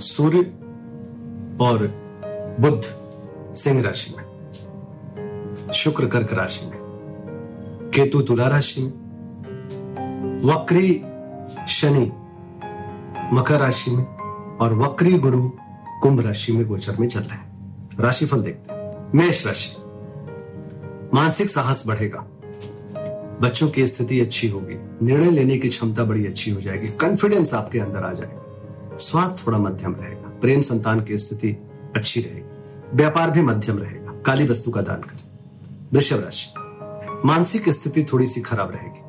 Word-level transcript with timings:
सूर्य 0.00 0.38
और 1.60 1.92
बुद्ध 2.60 2.82
सिंह 3.56 3.82
राशि 3.82 4.14
में, 4.18 4.24
शुक्र 5.74 6.06
कर्क 6.06 6.32
राशि 6.32 6.66
में, 6.66 6.78
केतु 7.94 8.20
तुला 8.20 8.48
राशि 8.48 8.82
में, 8.82 8.90
वक्री 10.44 11.02
शनि 11.68 12.12
मकर 13.32 13.60
राशि 13.60 13.90
में 13.90 14.04
और 14.56 14.74
वक्री 14.74 15.18
गुरु 15.18 15.50
कुंभ 16.02 16.26
राशि 16.26 16.52
में 16.52 16.66
गोचर 16.66 16.96
में 17.00 17.08
चल 17.08 17.20
रहे 17.20 17.38
हैं। 17.38 17.50
राशिफल 18.00 18.42
देखते 18.42 18.74
हैं। 18.74 19.12
मेष 19.14 19.46
राशि, 19.46 19.76
मानसिक 21.14 21.50
साहस 21.50 21.84
बढ़ेगा। 21.86 22.26
बच्चों 23.40 23.68
की 23.68 23.86
स्थिति 23.86 24.20
अच्छी 24.20 24.48
होगी। 24.48 25.06
निर्णय 25.06 25.30
लेने 25.30 25.58
की 25.58 25.68
क्षमता 25.68 26.04
बड़ी 26.04 26.26
अच्छी 26.26 26.50
हो 26.50 26.60
जाएगी। 26.60 26.88
कॉन्फिडेंस 26.88 27.54
आपके 27.54 27.78
अंदर 27.78 28.04
आ 28.04 28.12
जाएगा। 28.12 28.49
स्वास्थ्य 28.98 29.44
थोड़ा 29.46 29.58
मध्यम 29.58 29.94
रहेगा। 29.94 30.38
प्रेम 30.40 30.60
संतान 30.60 31.04
की 31.04 31.18
स्थिति 31.18 31.56
अच्छी 31.96 32.20
रहेगी। 32.20 32.42
व्यापार 32.94 33.30
भी 33.30 33.42
मध्यम 33.42 33.78
रहेगा। 33.78 34.12
काली 34.26 34.46
वस्तु 34.46 34.70
का 34.70 34.80
दान 34.80 34.96
करें। 34.96 35.24
वृषभ 35.92 36.16
राशि। 36.16 36.54
मानसिक 37.24 37.68
स्थिति 37.68 38.04
थोड़ी 38.04 38.26
सी 38.26 38.40
खराब 38.40 38.70
रहेगी। 38.70 39.00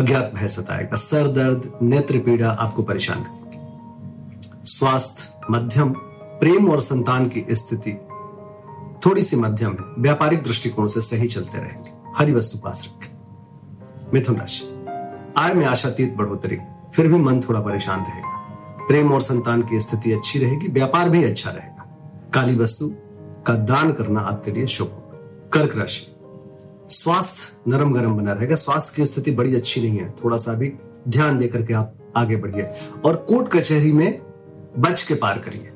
अज्ञात 0.00 0.32
भय 0.34 0.48
सताएगा। 0.48 0.96
सर 0.96 1.26
दर्द, 1.26 1.78
नेत्र 1.82 2.18
पीड़ा 2.18 2.50
आपको 2.50 2.82
परेशान 2.82 3.22
करेगी। 3.22 3.58
स्वास्थ्य 4.64 5.40
मध्यम, 5.50 5.94
प्रेम 6.40 6.70
और 6.70 6.80
संतान 6.80 7.28
की 7.28 7.46
स्थिति 7.50 7.92
थोड़ी 9.06 9.22
सी 9.22 9.36
मध्यम 9.36 9.72
है। 9.72 9.78
व्यापारिक 9.98 10.42
दृष्टिकोण 10.42 10.86
से 10.86 11.00
सही 11.00 11.28
चलते 11.28 11.58
रहेंगे। 11.58 11.90
हरी 12.16 12.32
वस्तु 12.32 12.58
पास 12.58 12.94
रखें। 12.94 13.18
मिथुन 14.14 14.36
राशि। 14.36 14.84
आय 15.36 15.54
में 15.54 15.66
आशातीत 15.66 16.14
बढ़ोतरी। 16.14 16.58
फिर 16.94 17.08
भी 17.08 17.18
मन 17.18 17.40
थोड़ा 17.40 17.60
परेशान 17.60 18.00
रहेगा। 18.00 18.27
प्रेम 18.88 19.12
और 19.12 19.20
संतान 19.20 19.62
की 19.62 19.80
स्थिति 19.80 20.12
अच्छी 20.12 20.38
रहेगी, 20.38 20.68
व्यापार 20.68 21.08
भी 21.08 21.24
अच्छा 21.24 21.50
रहेगा। 21.50 21.98
काली 22.34 22.56
वस्तु 22.56 22.94
का 23.46 23.54
दान 23.54 23.92
करना 23.92 24.20
आपके 24.20 24.50
लिए 24.50 24.66
शुभ 24.66 24.88
होगा। 24.88 25.48
कर्क 25.52 25.76
राशि। 25.76 26.14
स्वास्थ्य 26.90 27.70
नरम 27.70 27.92
गरम 27.92 28.16
बना 28.16 28.32
रहेगा। 28.32 28.54
स्वास्थ्य 28.54 28.92
की 28.96 29.06
स्थिति 29.06 29.30
बड़ी 29.30 29.54
अच्छी 29.54 29.80
नहीं 29.80 29.98
है। 29.98 30.10
थोड़ा 30.10 30.36
सा 30.36 30.54
भी 30.54 30.72
ध्यान 31.08 31.38
देकर 31.38 31.62
के 31.62 31.74
आप 31.74 31.94
आगे 32.16 32.36
बढ़िए। 32.36 32.66
और 33.04 33.16
कोर्ट 33.16 33.52
कचहरी 33.52 33.92
में 33.92 34.22
बच 34.78 35.02
के 35.02 35.14
पार 35.14 35.38
करिए। 35.38 35.68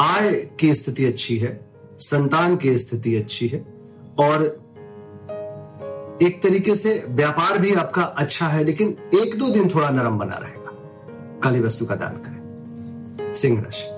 आय 0.00 0.48
की 0.60 0.74
स्थिति 0.74 1.04
अच्छी 1.04 1.38
है, 1.38 1.66
संतान 1.98 2.56
की 2.56 2.78
स्थिति 2.78 3.16
अच्छी 3.16 3.48
है, 3.48 3.58
और 4.18 4.66
एक 6.22 6.40
तरीके 6.42 6.74
से 6.74 7.04
व्यापार 7.08 7.58
भी 7.58 7.74
आपका 7.74 8.02
अच्छा 8.02 8.46
है, 8.46 8.64
लेकिन 8.64 8.96
एक 9.22 9.38
दो 9.38 9.50
दिन 9.50 9.68
थोड़ा 9.68 9.90
नरम 9.90 10.18
बना 10.18 10.36
रहेगा। 10.36 10.65
काली 11.42 11.60
वस्तु 11.60 11.86
का 11.86 11.94
दान 11.94 12.12
करें। 12.16 12.46
सिंह 13.34 13.60
राशि। 13.60 13.96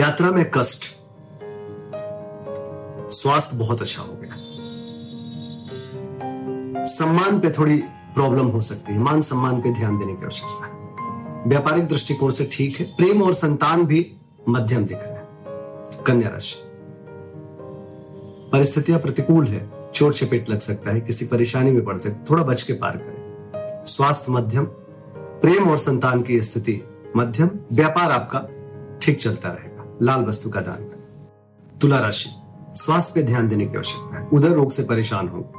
यात्रा 0.00 0.30
में 0.30 0.50
कष्ट, 0.50 0.96
स्वास्थ्य 3.12 3.58
बहुत 3.58 3.80
अच्छा 3.80 4.02
हो 4.02 4.12
गया। 4.12 4.32
सम्मान 6.84 7.40
पे 7.40 7.50
थोड़ी 7.50 7.78
प्रॉब्लम 8.14 8.46
हो 8.46 8.60
सकती 8.60 8.92
है। 8.92 8.98
मान 8.98 9.20
सम्मान 9.20 9.62
पे 9.62 9.74
ध्यान 9.74 9.98
देने 9.98 10.14
की 10.14 10.22
आवश्यकता 10.22 10.66
है। 10.66 10.72
व्यापारिक 11.46 11.88
दृष्टिकोण 11.88 12.30
से 12.30 12.48
ठीक 12.52 12.76
है। 12.76 12.86
प्रेम 12.86 13.22
और 13.22 13.32
संतान 13.32 13.84
भी 13.84 14.16
मध्यम 14.48 14.84
दिख 14.84 14.98
रहे 15.02 15.12
हैं। 15.12 15.28
कन्या 16.02 16.28
राशि। 16.28 16.56
परिस्थितियाँ 18.52 19.00
प्रतिकूल 19.00 19.46
है। 19.46 19.90
चोट 19.94 20.14
चपेट 20.14 20.50
लग 20.50 20.58
सकता 20.58 20.90
है। 20.90 21.00
किसी 21.00 21.26
परेशानी 21.26 21.70
में 21.70 21.84
पड़ 21.84 21.98
सकते 21.98 22.30
थोड़ा 22.30 22.42
बच 22.42 22.62
के 22.62 22.72
पार 22.72 22.96
करें। 22.96 23.16
स्वास्थ्य 23.84 24.32
मध्यम 24.32 24.64
प्रेम 25.46 25.70
और 25.70 25.78
संतान 25.78 26.22
की 26.22 26.42
स्थिति 26.42 26.82
मध्यम, 27.16 27.50
व्यापार 27.72 28.10
आपका 28.10 28.38
ठीक 29.02 29.20
चलता 29.20 29.48
रहेगा। 29.48 29.96
लाल 30.02 30.24
वस्तु 30.24 30.50
का 30.50 30.60
दान। 30.60 30.84
तुला 31.80 31.98
राशि, 31.98 32.30
स्वास्थ्य 32.74 33.12
पे 33.14 33.26
ध्यान 33.26 33.48
देने 33.48 33.66
की 33.66 33.76
आवश्यकता 33.76 34.18
है। 34.18 34.26
उधर 34.26 34.48
रोग 34.48 34.70
से 34.70 34.82
परेशान 34.82 35.28
हो। 35.28 35.52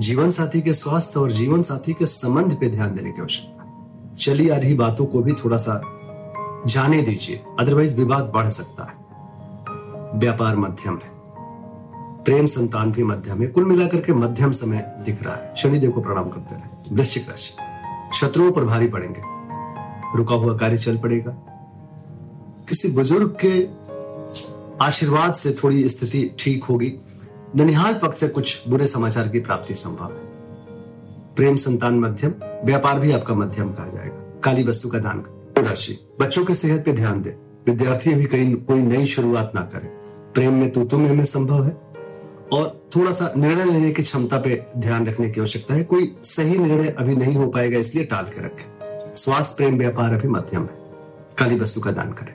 जीवन 0.00 0.30
साथी 0.30 0.60
के 0.60 0.72
स्वास्थ्य 0.72 1.20
और 1.20 1.32
जीवन 1.32 1.62
साथी 1.62 1.92
के 1.92 2.06
संबंध 2.06 2.56
पे 2.60 2.70
ध्यान 2.70 2.94
देने 2.94 3.12
की 3.12 3.20
आवश्यकता 3.20 3.62
है। 3.62 4.14
चली 4.14 4.48
आ 4.48 4.56
रही 4.56 4.74
बातों 4.74 5.06
को 5.06 5.20
भी 5.20 5.32
थोड़ा 5.32 5.56
सा 5.56 5.82
जाने 6.66 7.02
दीजिए 7.02 7.44
अदरवाइज़ 7.60 7.96
विवाद 7.96 8.24
बढ़ 8.24 8.48
सकता 8.48 8.84
है। 8.84 8.94
व्यापार 10.18 10.56
मध्यम 10.56 10.94
है। 10.94 11.10
प्रेम 12.24 12.46
संतान 12.46 12.92
भी 12.92 13.02
मध्यम 13.02 13.40
है। 13.40 13.46
कुल 13.46 13.64
मिलाकर 13.64 14.00
के 14.00 14.12
मध्यम 14.12 14.52
समय 14.52 14.96
दिख 15.04 15.22
रहा 15.22 15.34
है। 15.34 15.54
शनिदेव 15.56 15.90
को 15.90 16.02
प्रणाम 16.02 16.28
करते 16.28 16.54
रहे। 16.54 16.94
वृश्चिक 16.94 17.28
राशि। 17.28 17.67
शत्रुओं 18.14 18.52
पर 18.52 18.64
भारी 18.64 18.88
पड़ेंगे। 18.88 19.20
रुका 20.18 20.34
हुआ 20.34 20.56
कार्य 20.56 20.78
चल 20.78 20.98
पड़ेगा। 20.98 21.30
किसी 22.68 22.88
बुज़ुर्ग 22.88 23.36
के 23.44 23.68
आशीर्वाद 24.84 25.34
से 25.34 25.56
थोड़ी 25.64 25.88
स्थिति 25.88 26.34
ठीक 26.38 26.64
होगी। 26.64 26.92
ननिहाल 27.56 27.94
पक्ष 27.94 28.20
से 28.20 28.28
कुछ 28.28 28.68
बुरे 28.68 28.86
समाचार 28.86 29.28
की 29.28 29.40
प्राप्ति 29.40 29.74
संभव 29.74 30.04
है। 30.04 30.28
प्रेम 31.36 31.56
संतान 31.56 32.00
मध्यम, 32.00 32.34
व्यापार 32.64 33.00
भी 33.00 33.12
आपका 33.12 33.34
मध्यम 33.34 33.72
कहा 33.72 33.86
जाएगा। 33.86 34.40
काली 34.44 34.64
वस्तु 34.64 34.88
का 34.88 34.98
दान 34.98 35.24
राशि 35.58 36.08
बच्चों 36.20 36.44
के 36.44 36.54
सेहत 36.54 36.84
पे 36.84 36.92
ध्यान 36.92 37.22
दे। 37.22 37.36
विद्यार्थी 37.66 38.12
अभी 38.12 38.24
कहीं 38.24 38.54
कोई 38.54 38.82
नई 38.82 39.06
शुरुआत 39.06 39.52
ना 39.54 39.60
करे। 39.60 39.86
प्रेम 40.34 40.54
में 40.54 40.70
तू 40.70 40.84
तुम 40.84 41.00
में 41.00 41.24
संभव 41.24 41.64
है। 41.64 41.87
और 42.52 42.90
थोड़ा 42.96 43.10
सा 43.10 43.32
निर्णय 43.36 43.64
लेने 43.64 43.90
की 43.90 44.02
क्षमता 44.02 44.38
पे 44.38 44.66
ध्यान 44.78 45.06
रखने 45.06 45.30
की 45.30 45.40
आवश्यकता 45.40 45.74
है। 45.74 45.84
कोई 45.84 46.16
सही 46.22 46.58
निर्णय 46.58 46.88
अभी 46.88 47.16
नहीं 47.16 47.36
हो 47.36 47.46
पाएगा, 47.46 47.78
इसलिए 47.78 48.04
टाल 48.04 48.24
के 48.24 48.44
रखें। 48.44 48.64
स्वास्थ्य, 49.14 49.54
प्रेम, 49.56 49.78
व्यापार 49.78 50.14
अभी 50.14 50.28
मध्यम 50.28 50.62
है। 50.62 50.78
काली 51.38 51.60
वस्तु 51.60 51.80
का 51.80 51.90
दान 51.90 52.12
करें। 52.12 52.34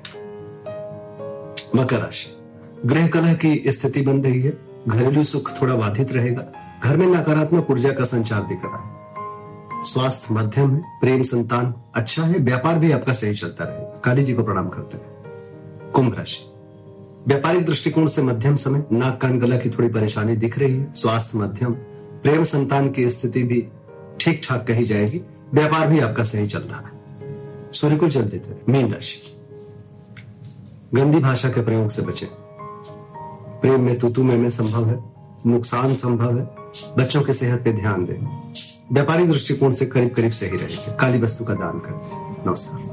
मकर 1.76 2.00
राशि। 2.00 2.38
गृह 2.86 3.08
कलह 3.08 3.34
की 3.34 3.64
स्थिति 3.68 4.02
बन 4.02 4.24
रही 4.24 4.42
है। 4.42 4.58
घरेलू 4.88 5.24
सुख 5.24 5.62
थोड़ा 5.62 5.76
बाधित 5.76 6.12
रहेगा। 6.12 6.46
घर 6.84 6.98
में 6.98 7.08
नकारात्मक 7.08 7.72
ऊर्जा 7.72 7.92
का 7.92 8.04
संचार 8.04 8.44
दिख 8.44 8.62
रहा 8.66 8.78
है। 8.78 9.04
स्वास्थ्य 9.84 10.34
मध्यम 10.34 10.76
है, 10.76 10.84
प्रेम, 11.02 11.24
संतान 11.24 11.74
अच्छा 11.96 12.24
है, 12.24 12.40
व्यापार 12.40 12.80
भी 12.80 12.92
आपका 12.92 13.14
सही 13.14 13.34
चलता 13.34 13.64
रहेगा। 13.64 14.02
काली 14.04 14.24
जी 14.24 14.34
को 14.34 14.44
प्रणाम 14.44 14.70
करते 14.70 14.98
हैं। 14.98 15.06
कुंभ 15.92 16.18
राशि। 16.18 16.53
व्यापारिक 17.28 17.66
दृष्टिकोण 17.66 18.08
से 18.08 18.22
मध्यम 18.22 18.56
समय 18.56 18.84
नाक 18.92 19.22
कान 19.22 19.40
गला 19.40 19.58
की 19.58 19.70
थोड़ी 19.70 19.90
परेशानी 19.90 20.36
दिख 20.36 20.60
रही 20.60 20.78
है 20.78 20.94
स्वास्थ्य 20.94 21.38
मध्यम 21.38 21.74
प्रेम 22.24 22.44
संतान 22.44 22.90
की 22.90 23.10
स्थिति 23.10 23.44
भी 23.44 23.68
ठीक 24.20 24.42
ठाक 24.44 24.68
कही 24.68 24.86
जाएगी 24.86 25.22
व्यापार 25.54 25.88
भी 25.88 26.00
आपका 26.00 26.24
सही 26.24 26.48
चल 26.48 26.60
रहा 26.60 26.80
है। 26.80 26.92
सूर्य 27.72 27.98
को 27.98 28.08
जल 28.08 28.22
देते 28.22 28.72
मीन 28.72 28.92
राशि। 28.92 29.22
गंदी 30.96 31.20
भाषा 31.20 31.50
के 31.50 31.62
प्रयोग 31.62 31.90
से 31.90 32.02
बचे। 32.02 32.28
प्रेम 33.62 33.82
में 33.82 34.00
तुतु 34.00 34.24
में, 34.24 34.38
में 34.38 34.50
संभव 34.50 34.88
है 34.88 35.04
नुकसान 35.48 35.94
संभव 35.94 36.38
है 36.38 36.46
बच्चों 36.98 37.22
की 37.22 37.34
सेहत 37.34 37.64
पे 37.64 37.74
ध्यान 37.74 38.06
दें। 38.06 38.52
व्यापारिक 38.94 39.30
दृष्टिकोण 39.30 39.70
से 39.70 39.86
करीब 39.86 40.14
करीब 40.14 40.32
सही 40.32 40.50
रहेगी। 40.50 40.98
काली 41.00 41.20
वस्तु 41.20 41.46
का 41.46 41.54
दान 41.54 41.80
करें 41.80 42.36
नमस्कार। 42.48 42.93